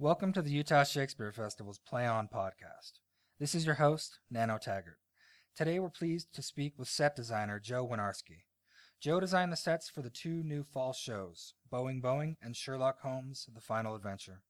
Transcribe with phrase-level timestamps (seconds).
[0.00, 2.98] Welcome to the Utah Shakespeare Festival's Play On podcast.
[3.38, 4.98] This is your host, Nano Taggart.
[5.54, 8.42] Today we're pleased to speak with set designer Jo Winiarski.
[9.00, 13.48] Jo designed the sets for the two new fall shows, Boeing Boeing and Sherlock Holmes
[13.54, 14.42] The Final Adventure.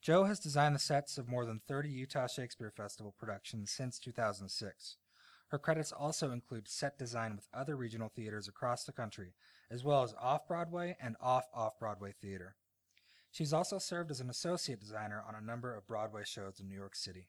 [0.00, 4.96] Jo has designed the sets of more than 30 Utah Shakespeare Festival productions since 2006.
[5.48, 9.34] Her credits also include set design with other regional theaters across the country,
[9.70, 12.56] as well as off Broadway and off off Broadway theater.
[13.36, 16.74] She's also served as an associate designer on a number of Broadway shows in New
[16.74, 17.28] York City.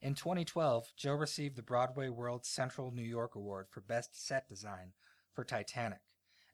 [0.00, 4.92] In 2012, Jo received the Broadway World Central New York Award for Best Set Design
[5.34, 5.98] for Titanic,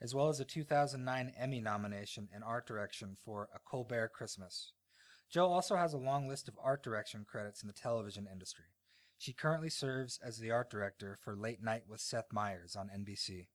[0.01, 4.73] as well as a 2009 Emmy nomination in art direction for A Colbert Christmas.
[5.30, 8.73] Jo also has a long list of art direction credits in the television industry.
[9.18, 13.48] She currently serves as the art director for Late Night with Seth Meyers on NBC.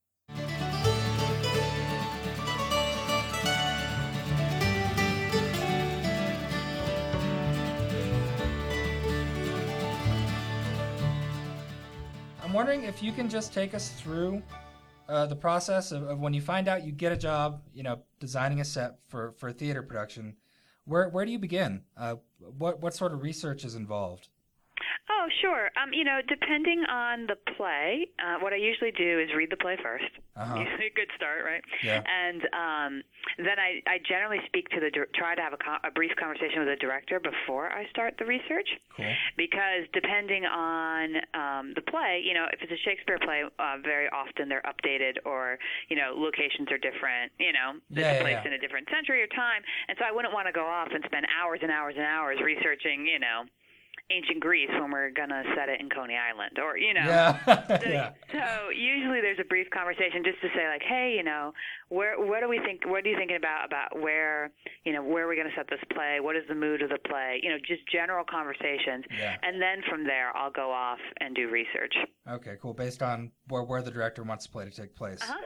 [12.54, 14.44] I'm wondering if you can just take us through
[15.10, 18.04] uh, the process of, of when you find out you get a job, you know,
[18.20, 20.36] designing a set for, for a theater production.
[20.86, 21.82] Where where do you begin?
[21.98, 22.18] Uh,
[22.60, 24.28] what what sort of research is involved?
[25.10, 25.68] Oh, sure.
[25.76, 29.60] Um, you know, depending on the play, uh, what I usually do is read the
[29.60, 30.08] play 1st
[30.40, 30.56] Uh-huh.
[30.56, 31.64] Usually a good start, right?
[31.84, 32.00] Yeah.
[32.08, 32.92] And um,
[33.38, 36.60] then I, I generally speak to the try to have a, co- a brief conversation
[36.64, 38.68] with the director before I start the research.
[38.96, 39.12] Cool.
[39.36, 44.08] Because depending on um, the play, you know, if it's a Shakespeare play, uh, very
[44.08, 45.60] often they're updated or
[45.90, 47.32] you know locations are different.
[47.44, 48.48] You know, Yeah, yeah, placed yeah.
[48.48, 51.04] in a different century or time, and so I wouldn't want to go off and
[51.06, 53.06] spend hours and hours and hours researching.
[53.06, 53.44] You know.
[54.10, 57.40] Ancient Greece when we're gonna set it in Coney Island, or you know, Yeah.
[57.82, 58.12] so, yeah.
[58.32, 61.54] so usually there's a brief conversation just to say like, hey, you know,
[61.90, 62.86] where what do we think?
[62.86, 64.52] What are you thinking about about where
[64.84, 66.20] you know where are we to set this play?
[66.20, 67.40] What is the mood of the play?
[67.42, 69.38] You know, just general conversations, Yeah.
[69.42, 71.96] and then from there I'll go off and do research.
[72.30, 72.74] Okay, cool.
[72.74, 75.22] Based on where, where the director wants the play to take place.
[75.22, 75.40] Uh-huh.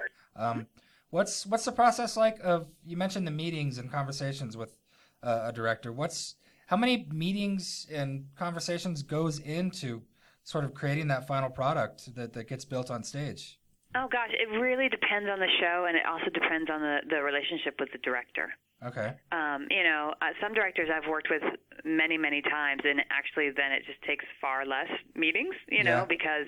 [0.44, 0.68] Um,
[1.12, 2.68] what's what's the process like of?
[2.84, 4.78] You mentioned the meetings and conversations with
[5.24, 5.92] uh, a director.
[5.94, 6.36] What's
[6.68, 10.02] how many meetings and conversations goes into
[10.44, 13.58] sort of creating that final product that, that gets built on stage?
[13.96, 17.24] Oh gosh, it really depends on the show, and it also depends on the the
[17.24, 18.54] relationship with the director.
[18.86, 19.14] Okay.
[19.32, 21.42] um, you know, uh, some directors I've worked with
[21.86, 26.06] many, many times, and actually then it just takes far less meetings, you know, Yeah.
[26.06, 26.48] because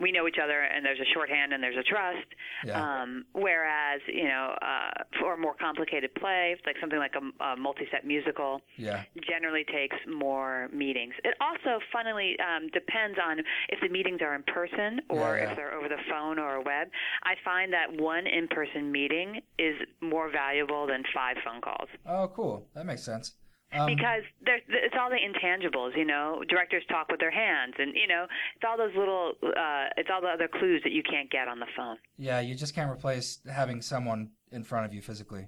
[0.00, 2.26] we know each other and there's a shorthand and there's a trust.
[2.64, 2.80] Yeah.
[3.02, 4.90] Um, whereas, you know, uh,
[5.20, 9.02] for a more complicated play, like something like a, a multi-set musical, Yeah.
[9.28, 11.14] generally takes more meetings.
[11.24, 15.74] It also, funnily, um, depends on if the meetings are in person or if they're
[15.74, 16.88] over the phone or a web.
[17.24, 22.68] I find that one in-person meeting is more valuable than five phone calls Oh, cool.
[22.74, 23.34] That makes sense.
[23.72, 25.96] Um, because there's it's all the intangibles.
[25.96, 29.86] You know, directors talk with their hands, and you know, it's all those little, uh,
[29.96, 31.96] it's all the other clues that you can't get on the phone.
[32.18, 35.46] yeah, you just can't replace having someone in front of you physically.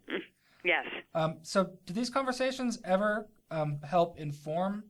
[0.64, 0.86] Yes.
[1.14, 4.84] Um, so, do these conversations ever um, help inform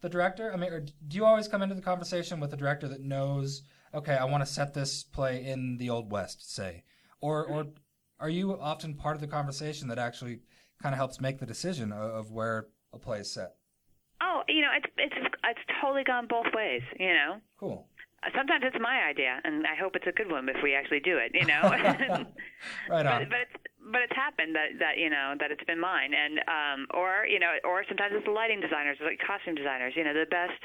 [0.00, 0.52] the director?
[0.52, 3.62] I mean, or do you always come into the conversation with a director that knows,
[3.94, 6.82] okay, I want to set this play in the Old West, say,
[7.20, 7.66] or or
[8.18, 10.40] are you often part of the conversation that actually
[10.82, 13.54] kind of helps make the decision of, of where a play set?
[14.20, 16.82] Oh, you know, it's it's it's totally gone both ways.
[16.98, 17.40] You know.
[17.58, 17.86] Cool.
[18.22, 21.00] Uh, Sometimes it's my idea, and I hope it's a good one if we actually
[21.00, 21.32] do it.
[21.32, 21.60] You know,
[22.90, 23.24] Right on.
[23.24, 23.56] but, but it's
[23.90, 27.38] but it's happened that that you know that it's been mine, and um, or you
[27.40, 29.94] know, or sometimes it's the lighting designers, like costume designers.
[29.96, 30.60] You know, the best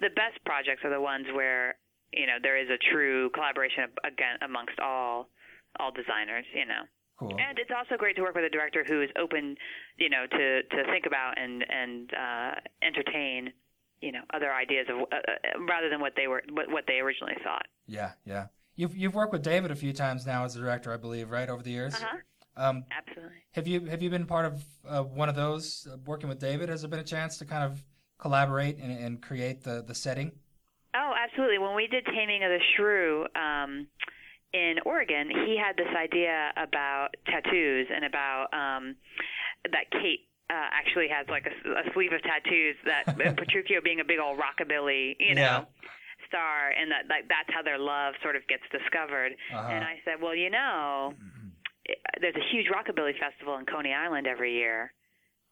[0.00, 1.76] the best projects are the ones where
[2.12, 5.28] you know there is a true collaboration again amongst all
[5.78, 6.44] all designers.
[6.52, 6.82] You know.
[7.18, 7.30] Cool.
[7.30, 9.56] And it's also great to work with a director who is open,
[9.96, 13.52] you know, to to think about and and uh, entertain,
[14.00, 17.00] you know, other ideas of uh, uh, rather than what they were what, what they
[17.00, 17.66] originally thought.
[17.86, 18.46] Yeah, yeah.
[18.76, 21.48] You've you've worked with David a few times now as a director, I believe, right
[21.48, 21.94] over the years.
[21.94, 22.18] Uh-huh.
[22.56, 23.36] Um, Absolutely.
[23.52, 26.68] Have you have you been part of uh, one of those uh, working with David?
[26.68, 27.82] Has there been a chance to kind of
[28.18, 30.32] collaborate and, and create the, the setting?
[30.94, 31.58] Oh, absolutely.
[31.58, 33.86] When we did Taming of the Shrew um,
[34.52, 38.96] in Oregon, he had this idea about tattoos and about um,
[39.70, 43.04] that Kate uh, actually has like a, a sleeve of tattoos that
[43.36, 45.40] Petruchio being a big old rockabilly, you know.
[45.42, 45.64] Yeah.
[46.26, 49.32] Star, and that like that's how their love sort of gets discovered.
[49.54, 49.68] Uh-huh.
[49.72, 51.14] And I said, well, you know,
[51.86, 54.92] it- there's a huge rockabilly festival in Coney Island every year,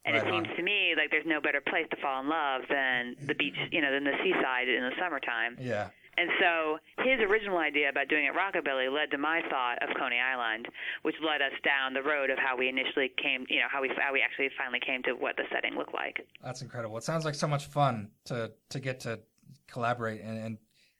[0.05, 0.45] and Right it on.
[0.45, 3.57] seems to me like there's no better place to fall in love than the beach,
[3.73, 5.57] you know, than the seaside in the summertime.
[5.59, 5.89] Yeah.
[6.17, 10.19] And so his original idea about doing it rockabilly led to my thought of Coney
[10.19, 10.67] Island,
[11.03, 13.91] which led us down the road of how we initially came, you know, how we
[13.97, 16.27] how we actually finally came to what the setting looked like.
[16.43, 16.97] That's incredible.
[16.97, 19.21] It sounds like so much fun to to get to
[19.67, 20.59] collaborate and, and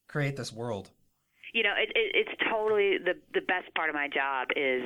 [0.09, 0.91] create this world.
[1.55, 4.83] You know, it, it, it's totally the the best part of my job is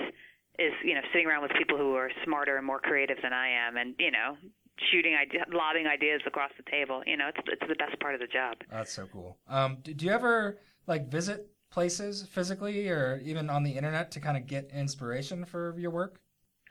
[0.59, 3.49] is you know sitting around with people who are smarter and more creative than I
[3.49, 4.37] am, and you know
[4.91, 7.03] shooting idea, lobbing ideas across the table.
[7.07, 8.59] You know, it's it's the best part of the job.
[8.71, 9.39] That's so cool.
[9.49, 14.21] Um, do, do you ever like visit places physically or even on the internet to
[14.21, 16.21] kind of get inspiration for your work?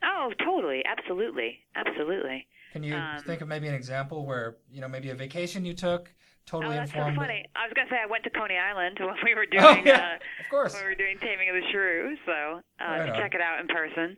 [0.03, 2.47] Oh, totally, absolutely, absolutely.
[2.71, 5.73] Can you Um, think of maybe an example where you know maybe a vacation you
[5.73, 6.13] took
[6.45, 7.15] totally oh, that's so informed?
[7.15, 7.45] funny.
[7.55, 9.85] I was gonna say I went to Coney Island when we were doing Oh doing
[9.85, 10.75] yeah, uh, of course.
[10.75, 13.67] when we were doing Taming of the Shrew, so uh, Right check it out in
[13.67, 14.15] person.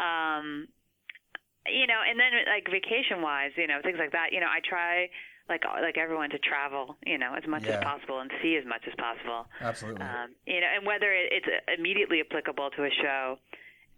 [0.00, 0.68] Um,
[1.72, 4.32] you know, and then like vacation wise, you know, things like that.
[4.32, 5.08] You know, I try
[5.48, 7.78] like like everyone to travel, you know, as much Yeah.
[7.78, 9.46] as possible and see as much as possible.
[9.60, 10.02] Absolutely.
[10.02, 11.46] Um, you know, and whether it, it's
[11.78, 13.38] immediately applicable to a show,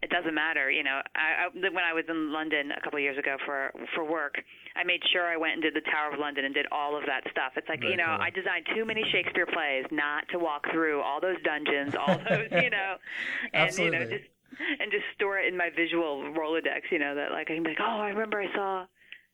[0.03, 0.71] it doesn't matter.
[0.71, 3.73] You know, I, I, when I was in London a couple of years ago for
[3.95, 4.37] for work,
[4.77, 7.05] I made sure I went and did the Tower of London and did all of
[7.07, 7.53] that stuff.
[7.57, 8.23] It's like Very you know, cool.
[8.25, 12.49] I designed too many Shakespeare plays not to walk through all those dungeons, all those,
[12.63, 12.95] you know,
[13.53, 14.25] and you know, just
[14.81, 16.91] and just store it in my visual Rolodex.
[16.91, 18.87] You know, that like I can be like, oh, I remember I saw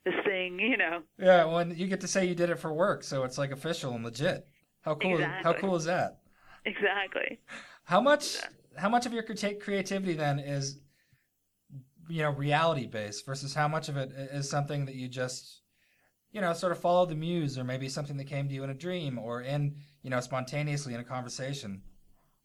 [0.05, 0.59] this thing.
[0.67, 3.39] You know, yeah, when you get to say you did it for work, so it's
[3.39, 4.47] like official and legit.
[4.83, 5.19] How cool!
[5.19, 6.19] Is, how cool is that?
[6.65, 7.41] exactly.
[7.85, 8.37] How much?
[8.77, 10.79] How much of your creativity then is,
[12.09, 15.63] you know, reality based versus how much of it is something that you just,
[16.31, 18.71] you know, sort of follow the muse, or maybe something that came to you in
[18.71, 21.81] a dream, or in, you know, spontaneously in a conversation.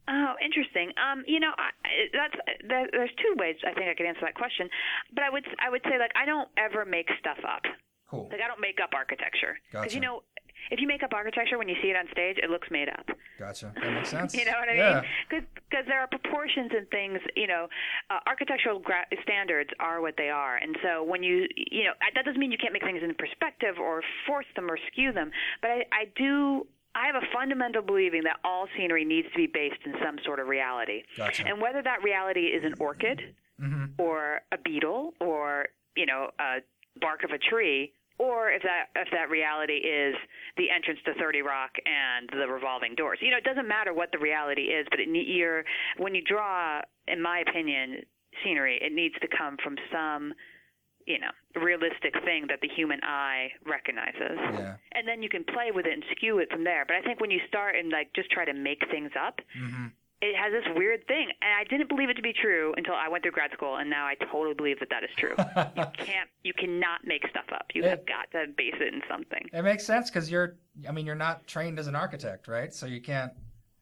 [0.07, 0.92] Oh, interesting.
[0.98, 1.69] Um, you know, I,
[2.13, 2.36] that's
[2.68, 4.69] there, there's two ways I think I could answer that question,
[5.13, 7.63] but I would I would say like I don't ever make stuff up.
[8.09, 8.27] Cool.
[8.31, 9.95] Like I don't make up architecture because Gotcha.
[9.95, 10.24] you know
[10.69, 13.06] if you make up architecture when you see it on stage, it looks made up.
[13.39, 13.74] Gotcha.
[13.81, 14.36] That makes sense.
[14.42, 15.01] You know what I yeah.
[15.31, 15.45] mean?
[15.69, 17.19] Because there are proportions and things.
[17.36, 17.68] You know,
[18.09, 22.25] uh, architectural gra- standards are what they are, and so when you you know that
[22.25, 25.31] doesn't mean you can't make things in perspective or force them or skew them.
[25.62, 26.68] But I, I do.
[26.96, 30.40] I have a fundamental believing that all scenery needs to be based in some sort
[30.40, 31.04] of reality.
[31.18, 31.48] Gotcha.
[31.48, 36.60] And whether that reality is an orchid hmm or a beetle or you know a
[37.00, 40.16] bark of a tree or if that if that reality is
[40.58, 43.20] the entrance to 30 Rock and the revolving doors.
[43.22, 45.64] You know, it doesn't matter what the reality is, but it, you're
[45.98, 48.02] when you draw, in my opinion,
[48.44, 50.34] scenery, it needs to come from some
[51.08, 54.75] you know realistic thing that the human eye recognizes Yeah.
[54.94, 57.19] and then you can play with it and skew it from there but i think
[57.19, 59.88] when you start and like just try to make things up hmm
[60.24, 63.09] it has this weird thing, and I didn't believe it to be true until I
[63.09, 65.33] went through grad school, and now I totally believe that that is true.
[65.75, 67.65] you can't, you cannot make stuff up.
[67.74, 69.50] You have got to base it in something.
[69.51, 70.57] It makes sense because you're.
[70.88, 72.71] I mean, you're not trained as an architect, right?
[72.71, 73.31] So you can't.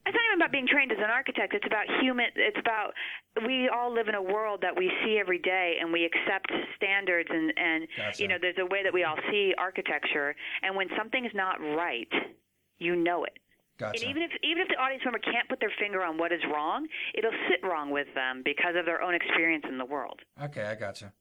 [0.09, 1.53] It's not even about being trained as an architect.
[1.53, 2.25] It's about human.
[2.35, 2.97] It's about
[3.45, 7.29] we all live in a world that we see every day, and we accept standards,
[7.31, 8.21] and and Gotcha.
[8.23, 12.09] you know, there's a way that we all see architecture, and when something's not right,
[12.79, 13.37] you know it.
[13.77, 14.01] Gotcha.
[14.01, 16.41] And even if even if the audience member can't put their finger on what is
[16.51, 20.19] wrong, it'll sit wrong with them because of their own experience in the world.
[20.41, 21.13] okay, I gotcha.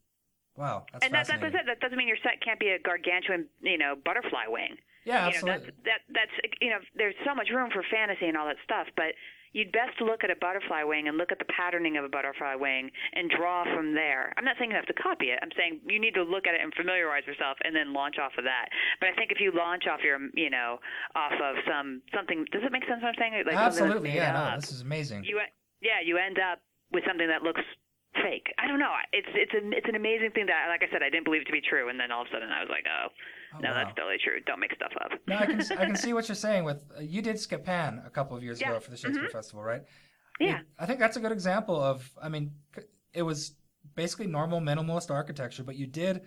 [0.59, 1.53] Wow, that's and that, that, fascinating.
[1.55, 4.75] doesn't, that doesn't mean your set can't be a gargantuan, you know, butterfly wing.
[5.07, 5.73] yeah, You know, absolutely.
[5.87, 8.89] that's, that, that's, you know, there's so much room for fantasy and all that stuff,
[8.97, 9.15] but
[9.57, 12.53] you'd best look at a butterfly wing and look at the patterning of a butterfly
[12.55, 14.35] wing and draw from there.
[14.37, 15.39] I'm not saying you have to copy it.
[15.41, 18.33] I'm saying you need to look at it and familiarize yourself and then launch off
[18.37, 18.69] of that.
[19.01, 20.79] But I think if you launch off your, you know,
[21.17, 23.33] off of some, something, does it make sense what I'm saying?
[23.47, 24.13] Like absolutely.
[24.13, 25.25] Yeah, no, this is amazing.
[25.25, 25.41] you,
[25.81, 26.61] yeah, you end up
[26.93, 27.63] with something that looks
[28.15, 28.47] fake.
[28.59, 28.93] I don't know.
[29.13, 31.47] It's it's an it's an amazing thing that, like I said, I didn't believe it
[31.47, 33.09] to be true, and then all of a sudden I was like, oh,
[33.55, 33.75] Oh, no, wow.
[33.77, 34.41] that's totally true.
[34.47, 35.13] Don't make stuff up.
[35.27, 36.65] No, I can I can see what you're saying.
[36.65, 38.71] With uh, you did Scapin a couple of years Yeah.
[38.71, 39.33] ago for the Shakespeare Mhm.
[39.33, 39.83] Festival, right?
[40.41, 40.61] Yeah.
[40.61, 42.11] It- I think that's a good example of.
[42.23, 42.53] I mean,
[43.15, 43.55] it was
[43.95, 46.23] basically normal minimalist architecture, but you did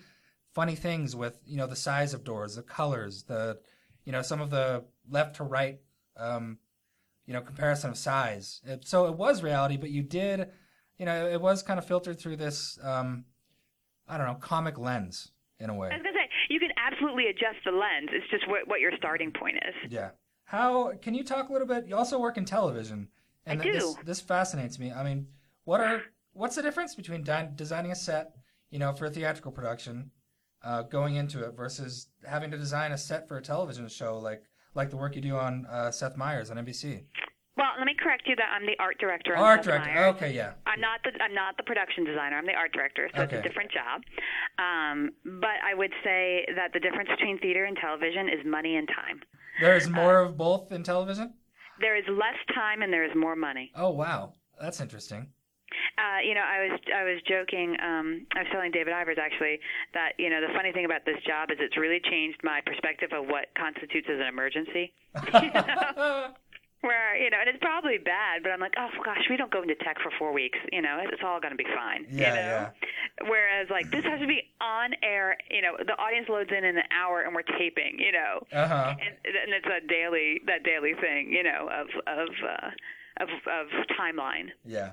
[0.53, 3.59] funny things with you know the size of doors, the colors, the
[4.03, 5.79] you know some of the left to right,
[6.17, 6.57] um,
[7.27, 8.61] you know comparison of size.
[8.65, 10.49] It, so it was reality, but you did,
[11.01, 13.25] you know, it was kind of filtered through this, um,
[14.07, 15.89] I don't know, comic lens in a way.
[15.89, 18.09] I was gonna say you can absolutely adjust the lens.
[18.11, 19.91] It's just what what your starting point is.
[19.91, 20.11] Yeah.
[20.43, 21.87] How can you talk a little bit?
[21.87, 23.07] You also work in television,
[23.47, 23.71] and I do.
[23.71, 24.91] this this fascinates me.
[24.91, 25.25] I mean,
[25.63, 26.03] what are
[26.33, 28.35] what's the difference between di- designing a set,
[28.69, 30.11] you know, for a theatrical production,
[30.63, 34.43] uh, going into it versus having to design a set for a television show like
[34.75, 37.05] like the work you do on uh, Seth Meyers on NBC?
[37.61, 39.37] Well, let me correct you that I'm the art director.
[39.37, 40.05] on Art director.
[40.17, 40.53] Okay, yeah.
[40.65, 42.35] I'm not the I'm not the production designer.
[42.35, 44.01] I'm the art director, so it's a different job.
[44.57, 48.87] Um, but I would say that the difference between theater and television is money and
[48.87, 49.21] time.
[49.61, 51.33] There's more of both in television.
[51.79, 53.71] There is less time and there is more money.
[53.75, 55.27] Oh wow, that's interesting.
[55.97, 57.77] Uh, you know, I was I was joking.
[57.77, 59.59] Um, I was telling David Ivers actually
[59.93, 63.11] that you know the funny thing about this job is it's really changed my perspective
[63.13, 64.93] of what constitutes as an emergency.
[65.41, 66.33] You know?
[66.81, 69.61] Where you know, and it's probably bad, but I'm like, oh gosh, we don't go
[69.61, 70.57] into tech for four weeks.
[70.71, 72.07] You know, it's all going to be fine.
[72.09, 72.41] Yeah, you know?
[72.41, 72.69] yeah.
[73.29, 75.37] Whereas like this has to be on air.
[75.51, 77.99] You know, the audience loads in in an hour, and we're taping.
[77.99, 78.95] You know, Uh huh.
[78.99, 81.31] and, and it's a daily that daily thing.
[81.31, 82.69] You know, of of uh,
[83.21, 83.67] of of
[83.99, 84.49] timeline.
[84.65, 84.91] Yeah.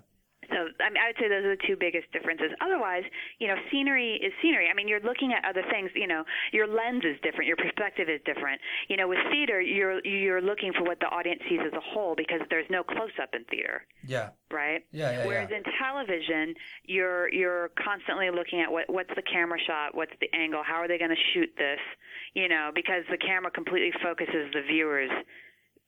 [0.50, 2.50] So I mean, I would say those are the two biggest differences.
[2.60, 3.04] Otherwise,
[3.38, 4.68] you know, scenery is scenery.
[4.70, 5.90] I mean, you're looking at other things.
[5.94, 8.60] You know, your lens is different, your perspective is different.
[8.88, 12.14] You know, with theater, you're you're looking for what the audience sees as a whole
[12.16, 14.30] because there's no close up in theater, Yeah.
[14.50, 14.84] right?
[14.92, 15.10] Yeah.
[15.12, 15.26] Yeah.
[15.26, 15.58] Whereas yeah.
[15.58, 20.62] in television, you're you're constantly looking at what what's the camera shot, what's the angle,
[20.64, 21.80] how are they going to shoot this,
[22.34, 25.10] you know, because the camera completely focuses the viewer's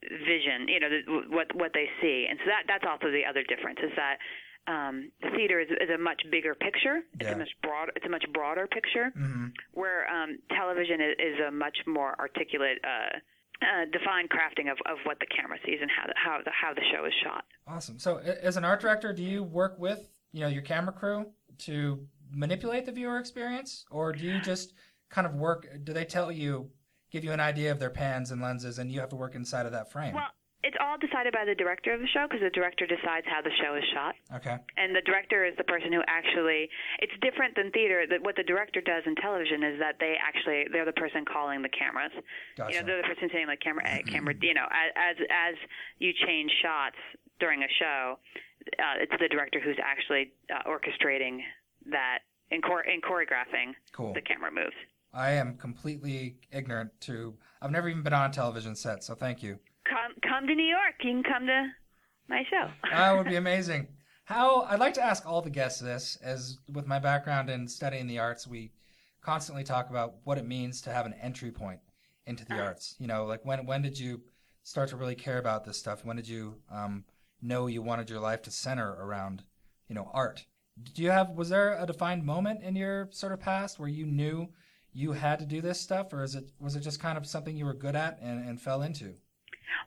[0.03, 3.43] vision, you know, the, what what they see, and so that that's also the other
[3.45, 4.17] difference is that
[4.67, 7.01] um, the theater is, is a much bigger picture.
[7.19, 7.35] It's Yeah.
[7.35, 7.91] a much broad.
[7.97, 12.79] It's a much broader picture, hmm where um, television is, is a much more articulate.
[12.85, 13.19] Uh,
[13.63, 16.73] uh, defined crafting of, of what the camera sees and how the, how the how
[16.73, 17.45] the show is shot.
[17.67, 17.99] Awesome.
[17.99, 21.27] So, as an art director, do you work with you know your camera crew
[21.59, 24.73] to manipulate the viewer experience, or do you just
[25.11, 25.69] kind of work?
[25.85, 26.71] Do they tell you,
[27.11, 29.67] give you an idea of their pans and lenses, and you have to work inside
[29.67, 30.15] of that frame?
[30.15, 30.29] Well,
[30.63, 33.51] it's all decided by the director of the show because the director decides how the
[33.63, 34.15] show is shot.
[34.37, 34.57] okay.
[34.77, 36.69] and the director is the person who actually
[37.01, 40.65] it's different than theater that what the director does in television is that they actually
[40.73, 42.13] they're the person calling the cameras
[42.57, 42.75] Gotcha.
[42.75, 45.55] you know they're the person saying like camera A camera you know as as as
[45.99, 46.97] you change shots
[47.41, 48.19] during a show
[48.79, 51.41] uh, it's the director who's actually uh, orchestrating
[51.91, 54.13] that and, chor- and choreographing Cool.
[54.13, 54.77] the camera moves
[55.13, 57.35] I am completely ignorant to.
[57.61, 59.59] I've never even been on a television set, so thank you.
[59.91, 61.61] Come come to New York you can come to
[62.29, 63.89] my show That would be amazing.
[64.25, 68.07] How I'd like to ask all the guests this, as with my background in studying
[68.07, 68.73] the arts, we
[69.23, 71.81] constantly talk about what it means to have an entry point
[72.27, 72.63] into the Uh-huh.
[72.69, 72.95] arts.
[73.01, 74.23] You know, like when when did you
[74.63, 76.05] start to really care about this stuff?
[76.05, 77.05] When did you um,
[77.43, 79.43] know you wanted your life to center around,
[79.89, 80.47] you know, art?
[80.95, 84.07] Do you have was there a defined moment in your sort of past where you
[84.07, 84.49] knew
[84.93, 87.57] you had to do this stuff, or is it was it just kind of something
[87.57, 89.15] you were good at and, and fell into?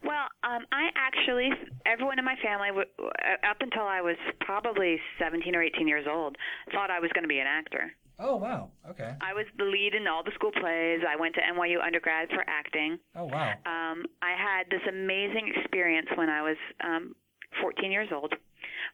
[0.04, 1.50] Well, um, I actually,
[1.86, 3.12] everyone in my family, w- w-
[3.50, 6.36] up until I was probably 17 or 18 years old,
[6.72, 7.92] thought I was going to be an actor.
[8.20, 9.16] Oh wow, okay.
[9.22, 11.02] I was the lead in all the school plays.
[11.02, 13.00] I went to NYU undergrad for acting.
[13.16, 13.54] Oh wow.
[13.66, 17.16] Um, I had this amazing experience when I was um,
[17.62, 18.34] 14 years old,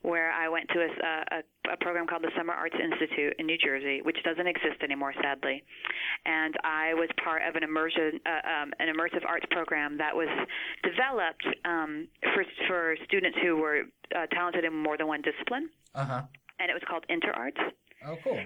[0.02, 0.90] where I went to a,
[1.36, 5.14] a, a program called the Summer Arts Institute in New Jersey, which doesn't exist anymore,
[5.22, 5.62] sadly.
[6.26, 10.30] And I was part of an immersion, uh, um, an immersive arts program that was
[10.84, 13.84] developed um, for for students who were
[14.16, 16.22] uh, talented in more than one discipline, Uh huh.
[16.60, 17.60] and it was called InterArts
[18.08, 18.40] Oh cool.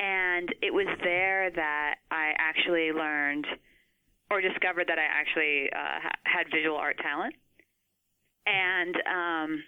[0.00, 3.46] and it was there that I actually learned
[4.30, 7.34] or discovered that I actually uh, ha- had visual art talent,
[8.46, 9.62] and um,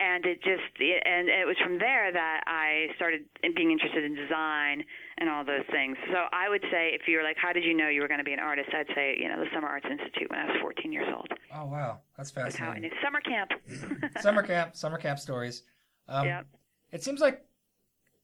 [0.00, 3.22] and it just and it was from there that I started
[3.54, 4.82] being interested in design
[5.18, 5.96] and all those things.
[6.10, 8.18] So I would say, if you were like, how did you know you were going
[8.18, 8.70] to be an artist?
[8.72, 11.28] I'd say, you know, the Summer Arts Institute when I was 14 years old.
[11.54, 12.82] Oh wow, that's That's fascinating.
[12.82, 13.50] knew summer camp.
[14.20, 15.62] summer camp, summer camp stories.
[16.08, 16.46] Um, Yep.
[16.92, 17.44] It seems like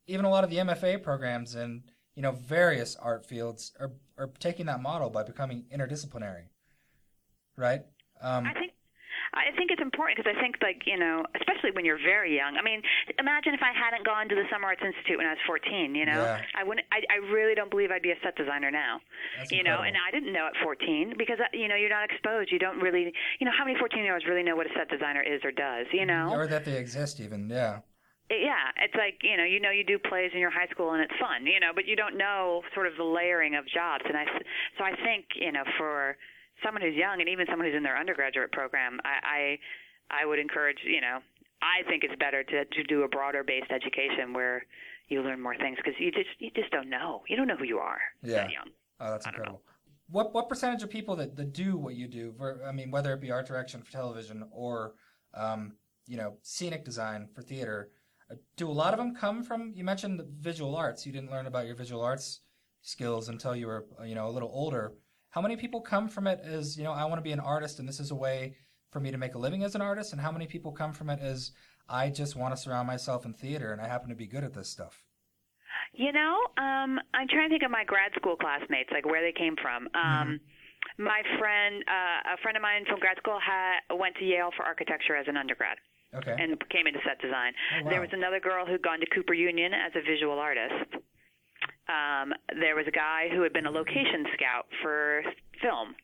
[0.06, 1.82] even a lot of the MFA programs and
[2.14, 6.44] you know various art fields are are taking that model by becoming interdisciplinary,
[7.56, 7.82] right?
[8.20, 8.72] Um, I think
[9.36, 12.56] I think it's important because I think like you know, especially when you're very young.
[12.56, 12.80] I mean,
[13.20, 15.94] imagine if I hadn't gone to the Summer Arts Institute when I was 14.
[15.94, 16.40] You know, Yeah.
[16.56, 16.86] I wouldn't.
[16.90, 19.00] I, I really don't believe I'd be a set designer now.
[19.38, 22.08] That's you know, and I didn't know at 14 because uh, you know you're not
[22.10, 22.50] exposed.
[22.50, 23.12] You don't really.
[23.38, 25.52] You know, how many 14 year olds really know what a set designer is or
[25.52, 25.86] does?
[25.92, 26.32] You know.
[26.32, 27.48] or that they exist even.
[27.48, 27.80] Yeah.
[28.28, 31.00] Yeah, it's like you know, you know, you do plays in your high school and
[31.00, 34.02] it's fun, you know, but you don't know sort of the layering of jobs.
[34.04, 34.24] And I,
[34.76, 36.16] so I think you know, for
[36.64, 39.58] someone who's young and even someone who's in their undergraduate program, I,
[40.10, 41.18] I, I would encourage, you know,
[41.62, 44.64] I think it's better to to do a broader based education where
[45.08, 47.64] you learn more things because you just you just don't know, you don't know who
[47.64, 48.42] you are Yeah.
[48.44, 48.68] that young.
[49.00, 49.62] Oh, that's incredible.
[50.10, 52.32] What what percentage of people that, that do what you do?
[52.38, 54.94] ver- I mean, whether it be art direction for television or
[55.34, 55.72] um,
[56.06, 57.90] you know scenic design for theater,
[58.30, 59.72] uh, do a lot of them come from?
[59.74, 61.06] You mentioned the visual arts.
[61.06, 62.40] You didn't learn about your visual arts
[62.82, 64.92] skills until you were you know a little older.
[65.36, 67.78] How many people come from it as you know I want to be an artist
[67.78, 68.56] and this is a way
[68.90, 70.12] for me to make a living as an artist?
[70.12, 71.52] And how many people come from it as
[71.90, 74.54] I just want to surround myself in theater and I happen to be good at
[74.54, 75.04] this stuff?
[75.92, 79.36] You know, um, I'm trying to think of my grad school classmates, like where they
[79.36, 79.88] came from.
[79.92, 80.40] Um,
[80.96, 84.64] my friend, uh, a friend of mine from grad school, had went to Yale for
[84.64, 85.76] architecture as an undergrad
[86.14, 86.32] Okay.
[86.32, 87.52] and came into set design.
[87.76, 87.90] Oh, wow.
[87.90, 90.96] There was another girl who'd gone to Cooper Union as a visual artist.
[91.88, 95.22] Um, there was a guy who had been a location scout for
[95.62, 95.94] film,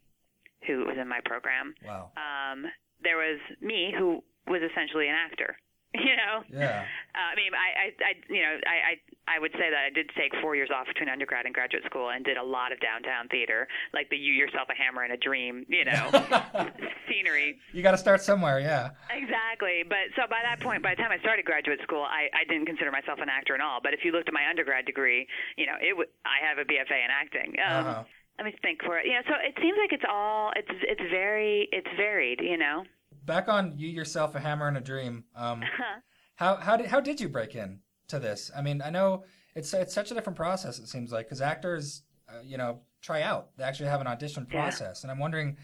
[0.66, 1.74] who was in my program.
[1.84, 2.10] wow.
[2.16, 2.66] Um,
[3.02, 5.56] there was me, who was essentially an actor.
[6.08, 6.88] You know, Yeah.
[7.14, 8.96] uh, I mean, I, I, I, you know, I,
[9.28, 11.84] I, I would say that I did take four years off between undergrad and graduate
[11.84, 15.12] school, and did a lot of downtown theater, like the "You Yourself a Hammer and
[15.12, 16.08] a Dream," you know,
[17.08, 17.58] scenery.
[17.72, 18.58] you got to start somewhere.
[18.60, 18.90] Yeah.
[19.12, 19.84] Exactly.
[19.86, 22.66] But so by that point, by the time I started graduate school, I, I didn't
[22.66, 23.80] consider myself an actor at all.
[23.82, 26.64] But if you looked at my undergrad degree, you know, it w- I have a
[26.64, 27.56] BFA in acting.
[27.60, 28.04] Um, Uh-huh.
[28.38, 29.04] Let me think for it.
[29.04, 32.40] You know, so it seems like it's all it's it's very it's varied.
[32.40, 32.84] You know.
[33.24, 35.24] Back on you yourself, a hammer and a dream.
[35.36, 35.62] Um,
[36.36, 38.50] how how did how did you break in to this?
[38.56, 39.24] I mean, I know
[39.54, 40.78] it's it's such a different process.
[40.78, 43.56] It seems like because actors, uh, you know, try out.
[43.56, 44.60] They actually have an audition Yeah.
[44.60, 45.56] process, and I'm wondering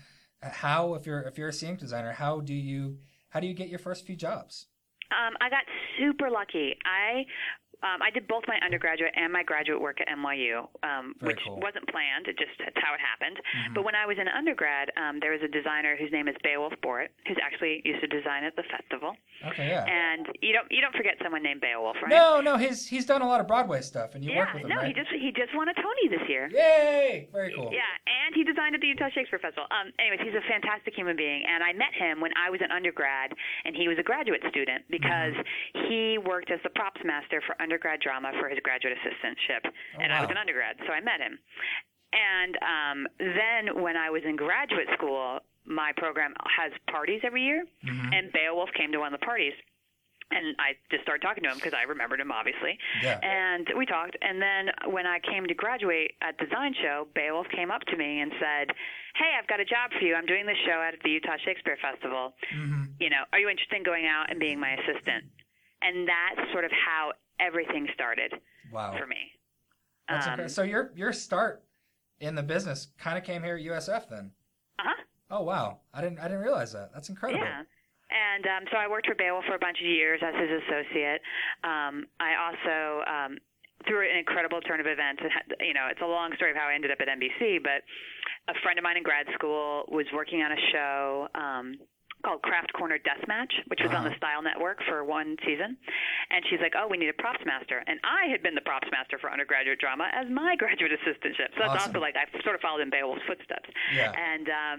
[0.42, 2.98] how if you're if you're a scenic designer, how do you
[3.30, 4.66] how do you get your first few jobs?
[5.10, 5.64] Um, I got
[5.98, 6.76] super lucky.
[6.84, 7.24] I
[7.82, 11.60] um, I did both my undergraduate and my graduate work at NYU, um, which cool.
[11.60, 12.26] wasn't planned.
[12.26, 13.38] It just that's how it happened.
[13.38, 13.74] Mm-hmm.
[13.74, 16.74] But when I was in undergrad, um, there was a designer whose name is Beowulf
[16.82, 19.14] Boritt, who's actually used to design at the festival.
[19.46, 19.86] Okay, yeah.
[19.86, 22.10] And you don't you don't forget someone named Beowulf, right?
[22.10, 24.62] No, no, he's he's done a lot of Broadway stuff, and you yeah, work with
[24.64, 24.90] him, no, right?
[24.90, 26.50] he just he just won a Tony this year.
[26.50, 27.28] Yay!
[27.32, 27.70] Very cool.
[27.72, 29.70] Yeah, and he designed at the Utah Shakespeare Festival.
[29.70, 32.70] Um, anyways, he's a fantastic human being, and I met him when I was an
[32.74, 33.30] undergrad,
[33.64, 35.88] and he was a graduate student because Mm-hmm.
[35.88, 40.12] he worked as the props master for undergrad drama for his graduate assistantship, Oh, and
[40.12, 41.38] I was an undergrad, so I met him.
[42.12, 47.64] And um, then when I was in graduate school, my program has parties every year,
[47.84, 48.14] Mhm.
[48.16, 49.52] and Beowulf came to one of the parties.
[50.30, 52.78] And I just started talking to him because I remembered him, obviously.
[53.02, 53.16] Yeah.
[53.22, 54.14] And we talked.
[54.20, 58.20] And then when I came to graduate at Design Show, Beowulf came up to me
[58.20, 58.68] and said,
[59.16, 60.14] Hey, I've got a job for you.
[60.14, 62.34] I'm doing this show at the Utah Shakespeare Festival.
[62.52, 65.24] hmm You know, are you interested in going out and being my assistant?
[65.80, 68.32] And that's sort of how everything started
[68.72, 68.96] Wow.
[68.98, 69.32] for me.
[70.08, 71.64] That's Um, incre- so your your start
[72.20, 74.32] in the business kind of came here at USF then.
[74.78, 75.02] uh-huh.
[75.30, 76.92] Oh wow, I didn't I didn't realize that.
[76.92, 77.44] That's incredible.
[77.44, 77.62] Yeah.
[78.10, 81.20] And um, so I worked for Beowulf for a bunch of years as his associate.
[81.62, 83.38] Um, I also, um,
[83.86, 86.68] through an incredible turn of events, had- you know, it's a long story of how
[86.68, 87.84] I ended up at NBC, but
[88.48, 91.76] a friend of mine in grad school was working on a show um,
[92.24, 94.08] called Craft Corner Deathmatch, which was on Uh-huh.
[94.10, 95.76] the Style Network for one season.
[96.30, 97.82] And she's like, oh, we need a props master.
[97.86, 101.54] And I had been the props master for undergraduate drama as my graduate assistantship.
[101.54, 101.94] So that's Awesome.
[101.96, 103.70] also like, I sort of followed in Beowulf's footsteps.
[103.94, 104.12] Yeah.
[104.12, 104.78] And um,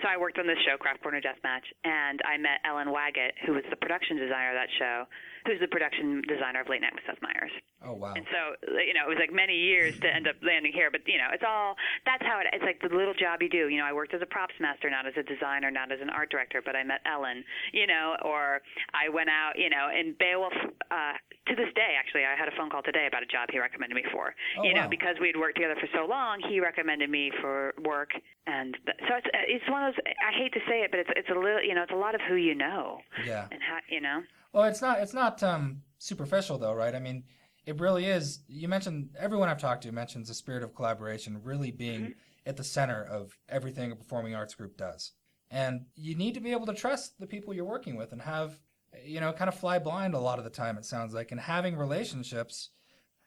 [0.00, 3.52] so I worked on this show, Craft Corner Deathmatch, and I met Ellen Waggett, who
[3.52, 5.04] was the production designer of that show,
[5.46, 7.50] who's the production designer of Late Night with Seth Meyers.
[7.84, 8.14] Oh wow.
[8.14, 11.02] And so, you know, it was like many years to end up landing here, but
[11.06, 11.74] you know, it's all
[12.06, 12.46] that's how it.
[12.52, 13.66] It's like the little job you do.
[13.68, 16.10] You know, I worked as a props master, not as a designer, not as an
[16.10, 17.42] art director, but I met Ellen.
[17.72, 18.62] You know, or
[18.94, 19.58] I went out.
[19.58, 20.54] You know, in Beowulf.
[20.90, 21.14] Uh,
[21.48, 23.96] to this day, actually, I had a phone call today about a job he recommended
[23.96, 24.32] me for.
[24.58, 24.88] Oh, you know, wow.
[24.94, 28.10] because we had worked together for so long, he recommended me for work,
[28.46, 30.04] and th- so it's it's one of those.
[30.06, 31.62] I hate to say it, but it's it's a little.
[31.62, 33.48] You know, it's a lot of who you know Yeah.
[33.50, 34.22] and how you know.
[34.52, 36.94] Well, it's not it's not um, superficial though, right?
[36.94, 37.24] I mean,
[37.66, 38.40] it really is.
[38.48, 42.10] You mentioned everyone I've talked to mentions the spirit of collaboration really being Mm-hmm.
[42.48, 45.12] at the center of everything a performing arts group does.
[45.50, 48.58] And you need to be able to trust the people you're working with and have,
[49.04, 50.76] you know, kind of fly blind a lot of the time.
[50.78, 52.70] It sounds like, and having relationships,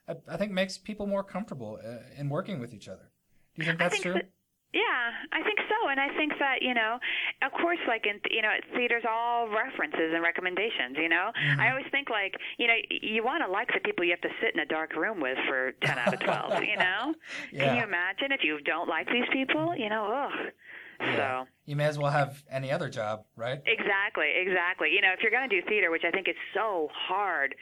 [0.08, 3.10] I, I think makes people more comfortable uh, in working with each other.
[3.54, 4.12] Do you think that's I think true?
[4.14, 4.30] that-
[4.72, 6.98] yeah, I think so, and I think that you know,
[7.42, 10.96] of course, like in you know, theater's all references and recommendations.
[10.96, 11.60] You know, Mm-hmm.
[11.60, 14.34] I always think like you know, you want to like the people you have to
[14.42, 16.62] sit in a dark room with for ten out of twelve.
[16.72, 17.14] you know,
[17.52, 17.64] Yeah.
[17.66, 19.74] can you imagine if you don't like these people?
[19.76, 20.52] You know, ugh.
[21.00, 21.16] Yeah.
[21.44, 23.60] So You may as well have any other job, right?
[23.66, 24.88] exactly, exactly.
[24.92, 27.54] You know, if you're going to do theater, which I think is so hard.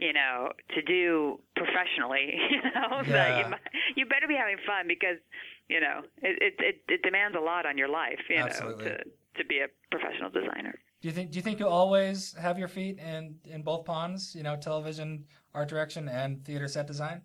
[0.00, 3.48] You know, to do professionally, you know, that Yeah.
[3.48, 3.54] you
[3.96, 5.18] you better be having fun because
[5.68, 8.20] you know it it, it, it demands a lot on your life.
[8.28, 8.84] You Absolutely.
[8.84, 9.04] know, to
[9.38, 10.74] to be a professional designer.
[11.00, 14.34] Do you think do you think you'll always have your feet in in both ponds?
[14.34, 17.22] You know, television, art direction, and theater set design.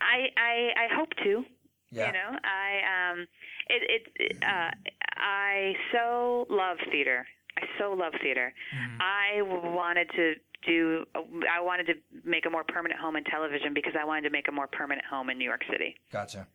[0.00, 1.44] I I, I hope to.
[1.90, 2.06] Yeah.
[2.08, 3.26] You know, I um,
[3.68, 4.70] it it uh,
[5.16, 7.24] I so love theater.
[7.56, 8.52] I so love theater.
[8.74, 8.98] Mhm.
[9.00, 10.34] I wanted to
[10.66, 11.04] do.
[11.14, 11.94] I wanted to
[12.24, 15.06] make a more permanent home in television because I wanted to make a more permanent
[15.06, 15.94] home in New York City.
[16.10, 16.48] Gotcha.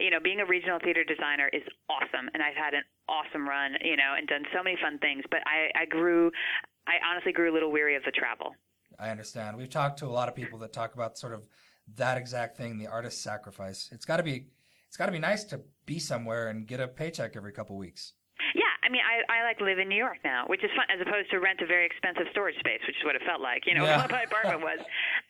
[0.00, 3.74] You know, being a regional theater designer is awesome, and I've had an awesome run,
[3.82, 5.24] you know, and done so many fun things.
[5.30, 6.30] But I, I grew,
[6.86, 8.54] I honestly grew a little weary of the travel.
[8.98, 9.56] I understand.
[9.56, 11.42] We've talked to a lot of people that talk about sort of
[11.96, 13.88] that exact thing, the artist sacrifice.
[13.92, 14.46] It's got to be,
[14.86, 18.14] it's got to be nice to be somewhere and get a paycheck every couple weeks.
[18.90, 21.38] Mean, I I like live in New York now, which is fun as opposed to
[21.38, 23.98] rent a very expensive storage space, which is what it felt like, you know, Yeah.
[24.02, 24.80] what my apartment was.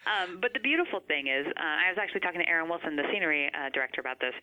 [0.08, 3.04] Um, but the beautiful thing is, uh, I was actually talking to Aaron Wilson, the
[3.12, 4.34] scenery uh, director, about this.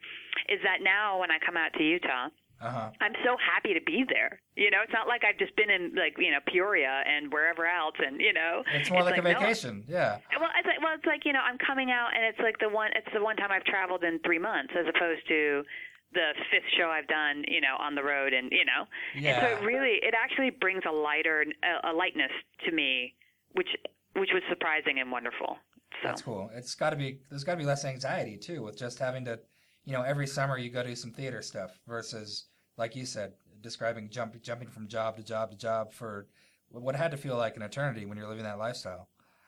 [0.49, 2.30] Is that now when I come out to Utah,
[2.62, 2.89] Uh huh.
[3.01, 4.41] I'm so happy to be there.
[4.56, 7.65] You know, it's not like I've just been in like you know Peoria and wherever
[7.65, 9.84] else, and you know, It's more like, a no, vacation.
[9.88, 10.17] yeah.
[10.39, 12.69] well, it's like well, it's like you know, I'm coming out, and it's like the
[12.69, 12.89] one.
[12.95, 15.63] It's the one time I've traveled in three months, as opposed to
[16.13, 19.47] the fifth show I've done, you know, on the road, and you know, and so
[19.47, 22.31] it really, it actually brings a lighter, a, a lightness
[22.65, 23.13] to me,
[23.53, 23.69] which
[24.15, 25.57] which was surprising and wonderful.
[26.01, 26.49] So That's cool.
[26.53, 27.19] It's got to be.
[27.29, 29.39] There's got to be less anxiety too with just having to,
[29.85, 32.45] you know, every summer you go do some theater stuff versus,
[32.77, 36.27] like you said, describing jump, jumping from job to job to job for
[36.69, 39.07] what had to feel like an eternity when you're living that lifestyle.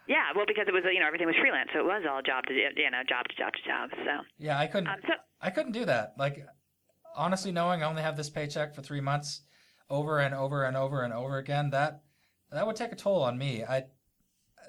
[0.09, 2.43] Yeah, well, because it was you know everything was freelance, so it was all job
[2.47, 3.89] to you know job to job to job.
[4.03, 4.89] So Yeah, I couldn't.
[4.89, 6.15] um, so I couldn't do that.
[6.17, 6.45] Like,
[7.15, 9.41] honestly, knowing I only have this paycheck for three months,
[9.89, 12.01] over and over and over and over again, that
[12.51, 13.63] that would take a toll on me.
[13.63, 13.85] I.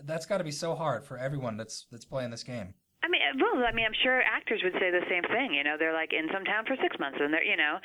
[0.03, 2.73] That's got to be so hard for everyone that's that's playing this game.
[3.03, 5.53] I mean, well, I mean, I'm sure actors would say the same thing.
[5.53, 7.77] You know, they're like in some town for six months, and they're, you know,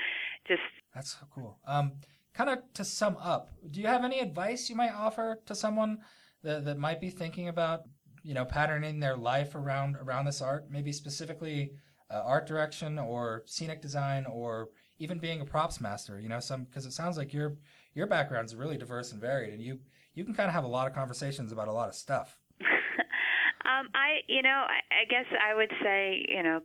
[0.47, 0.61] just
[0.93, 1.57] That's so cool.
[1.67, 1.93] Um,
[2.33, 5.99] kind of to sum up, do you have any advice you might offer to someone
[6.45, 7.81] that, that might be thinking about,
[8.23, 10.67] you know, patterning their life around around this art?
[10.69, 11.71] Maybe specifically
[12.09, 16.19] uh, art direction or scenic design or even being a props master.
[16.19, 17.57] You know, some because it sounds like your
[17.93, 19.79] your background's really diverse and varied, and you
[20.13, 22.37] you can kind of have a lot of conversations about a lot of stuff.
[22.61, 26.61] um, I, you know, I, I guess I would say, you know,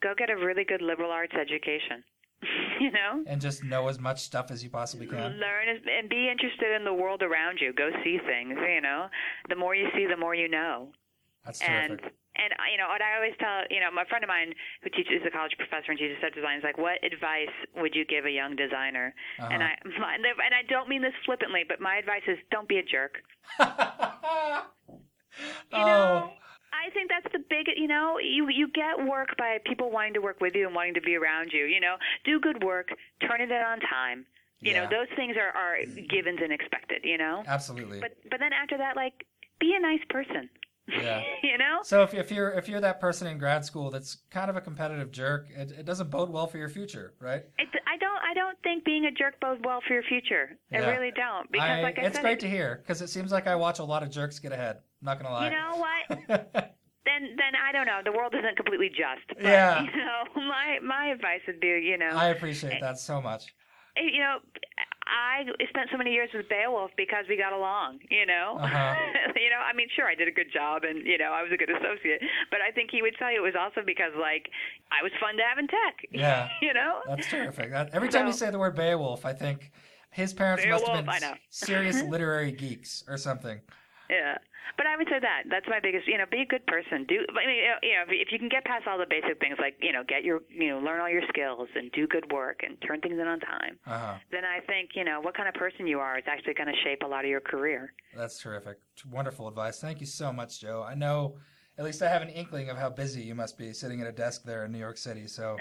[0.00, 2.04] go get a really good liberal arts education.
[2.80, 5.18] you know, And just know as much stuff as you possibly can.
[5.38, 7.72] learn and be interested in the world around you.
[7.72, 8.56] Go see things.
[8.58, 9.06] You know,
[9.48, 10.88] the more you see, the more you know.
[11.44, 12.14] That's And terrific.
[12.36, 14.88] and uh, you know what I always tell you know my friend of mine who
[14.90, 18.04] teaches is a college professor and teaches set design is like what advice would you
[18.06, 19.48] give a young designer Uh-huh.
[19.52, 22.78] and I my, and I don't mean this flippantly but my advice is don't be
[22.78, 23.20] a jerk
[23.60, 23.66] you
[25.72, 26.30] oh, know
[26.74, 30.20] I think that's the big you know you you get work by people wanting to
[30.20, 32.88] work with you and wanting to be around you you know do good work
[33.26, 34.26] turn it in on time
[34.60, 34.84] you Yeah.
[34.84, 35.76] know those things are are
[36.10, 38.00] givens and expected you know absolutely.
[38.00, 39.26] but but then after that like
[39.60, 40.48] be a nice person
[40.88, 41.22] Yeah.
[41.42, 44.50] you know So if, if you're if you're that person in grad school that's kind
[44.50, 47.42] of a competitive jerk, it, it doesn't bode well for your future, right?
[47.58, 48.20] It, I don't.
[48.30, 50.50] I don't think being a jerk bodes well for your future.
[50.72, 50.90] I Yeah.
[50.90, 51.50] really don't.
[51.50, 53.54] Because, I, like I it's said, great it- to hear because it seems like I
[53.54, 54.78] watch a lot of jerks get ahead.
[55.04, 55.44] Not gonna lie.
[55.46, 56.18] you know what?
[57.04, 58.00] then, then I don't know.
[58.04, 59.28] The world isn't completely just.
[59.28, 59.82] But, Yeah.
[59.94, 63.54] You know, my my advice would be, you know, I appreciate that so much.
[63.96, 64.38] you know,
[65.06, 67.98] I spent so many years with Beowulf because we got along.
[68.10, 68.94] You know, Uh-huh.
[69.36, 69.60] you know.
[69.60, 71.68] I mean, sure, I did a good job, and you know, I was a good
[71.70, 72.22] associate.
[72.50, 74.48] But I think he would tell you it was also because, like,
[74.90, 75.96] I was fun to have in tech.
[76.10, 76.48] Yeah.
[76.62, 77.00] you know.
[77.06, 77.70] That's terrific.
[77.70, 79.70] That, every time you say the word Beowulf, I think
[80.10, 83.60] his parents must have been serious literary geeks or something.
[84.14, 84.38] Yeah,
[84.76, 86.06] but I would say that that's my biggest.
[86.06, 87.04] You know, be a good person.
[87.08, 89.74] Do I mean, you know, if- you can get past all the basic things like
[89.80, 92.80] you know, get your you know, learn all your skills and do good work and
[92.86, 94.14] turn things in on time, Uh huh.
[94.30, 96.80] then I think you know what kind of person you are is actually going to
[96.84, 97.92] shape a lot of your career.
[98.16, 98.78] That's terrific.
[99.10, 99.80] Wonderful advice.
[99.80, 100.82] Thank you so much, Jo.
[100.82, 101.38] I know,
[101.78, 104.12] at least I have an inkling of how busy you must be sitting at a
[104.12, 105.26] desk there in New York City.
[105.26, 105.56] So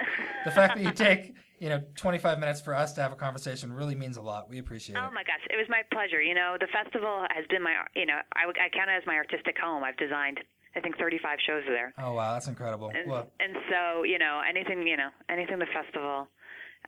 [0.45, 3.73] the fact that you take, you know, 25 minutes for us to have a conversation
[3.73, 4.49] really means a lot.
[4.49, 5.07] We appreciate Oh it.
[5.09, 6.21] Oh my gosh, it was my pleasure.
[6.21, 9.15] You know, the festival has been my you know, I, I count it as my
[9.15, 9.83] artistic home.
[9.83, 10.39] I've designed
[10.75, 11.93] I think 35 shows there.
[11.99, 12.33] Oh, wow.
[12.33, 12.89] That's incredible.
[12.89, 16.27] And, Well, and so, you know, anything, you know, anything the festival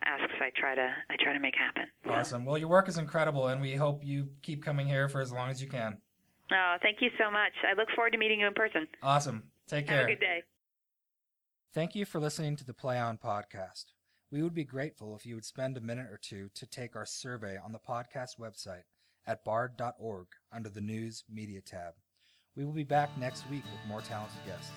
[0.03, 1.83] asks, I try to I try to make happen.
[2.03, 2.45] So- awesome.
[2.45, 5.49] Well, your work is incredible, and we hope you keep coming here for as long
[5.49, 5.97] as you can.
[6.51, 7.53] Oh, thank you so much.
[7.67, 8.87] I look forward to meeting you in person.
[9.01, 9.43] Awesome.
[9.67, 9.97] Take care.
[9.97, 10.43] Have a good day.
[11.73, 13.85] Thank you for listening to the Play On podcast.
[14.31, 17.05] We would be grateful if you would spend a minute or two to take our
[17.05, 18.83] survey on the podcast website
[19.27, 21.93] at bard.org under the News Media tab.
[22.55, 24.71] We will be back next week with more talented guests.